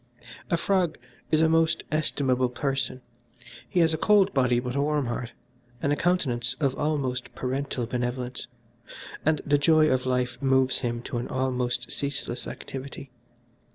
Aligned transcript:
"A 0.49 0.57
frog 0.57 0.97
is 1.29 1.41
a 1.41 1.47
most 1.47 1.83
estimable 1.91 2.49
person. 2.49 3.01
He 3.69 3.81
has 3.81 3.93
a 3.93 3.99
cold 3.99 4.33
body 4.33 4.59
but 4.59 4.75
a 4.75 4.81
warm 4.81 5.05
heart, 5.05 5.33
and 5.79 5.93
a 5.93 5.95
countenance 5.95 6.55
of 6.59 6.73
almost 6.73 7.35
parental 7.35 7.85
benevolence, 7.85 8.47
and 9.23 9.41
the 9.45 9.59
joy 9.59 9.89
of 9.91 10.07
life 10.07 10.41
moves 10.41 10.79
him 10.79 11.03
to 11.03 11.19
an 11.19 11.27
almost 11.27 11.91
ceaseless 11.91 12.47
activity. 12.47 13.11